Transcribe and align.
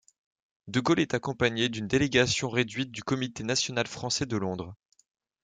De 0.67 0.79
Gaulle 0.79 0.99
est 1.01 1.13
accompagné 1.13 1.69
d’une 1.69 1.87
délégation 1.87 2.49
réduite 2.49 2.89
du 2.89 3.03
Comité 3.03 3.43
national 3.43 3.85
français 3.85 4.25
de 4.25 4.35
Londres. 4.35 4.73